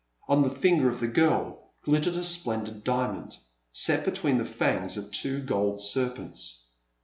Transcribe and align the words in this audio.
On 0.27 0.41
the 0.41 0.49
finger 0.49 0.89
of 0.89 0.99
the 0.99 1.05
girl 1.07 1.75
glittered 1.83 2.15
a 2.15 2.23
splendid 2.23 2.83
diamond, 2.83 3.37
set 3.71 4.03
between 4.03 4.39
the 4.39 4.45
fangs 4.45 4.97
of 4.97 5.11
two 5.11 5.39
gold 5.41 5.79
serpents. 5.79 6.65